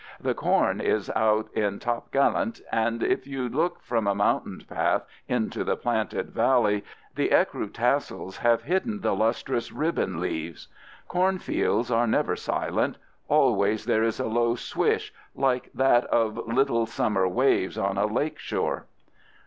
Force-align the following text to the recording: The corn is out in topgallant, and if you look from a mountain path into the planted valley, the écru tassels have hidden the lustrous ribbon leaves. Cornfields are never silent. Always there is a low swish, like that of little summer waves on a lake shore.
The 0.19 0.33
corn 0.33 0.81
is 0.81 1.11
out 1.15 1.53
in 1.53 1.77
topgallant, 1.77 2.59
and 2.71 3.03
if 3.03 3.27
you 3.27 3.47
look 3.47 3.83
from 3.83 4.07
a 4.07 4.15
mountain 4.15 4.65
path 4.67 5.05
into 5.27 5.63
the 5.63 5.77
planted 5.77 6.31
valley, 6.31 6.83
the 7.13 7.29
écru 7.29 7.71
tassels 7.71 8.37
have 8.37 8.63
hidden 8.63 9.01
the 9.01 9.13
lustrous 9.13 9.71
ribbon 9.71 10.19
leaves. 10.19 10.69
Cornfields 11.07 11.91
are 11.91 12.07
never 12.07 12.35
silent. 12.35 12.97
Always 13.27 13.85
there 13.85 14.01
is 14.01 14.19
a 14.19 14.25
low 14.25 14.55
swish, 14.55 15.13
like 15.35 15.69
that 15.75 16.05
of 16.05 16.47
little 16.51 16.87
summer 16.87 17.27
waves 17.27 17.77
on 17.77 17.99
a 17.99 18.07
lake 18.07 18.39
shore. 18.39 18.87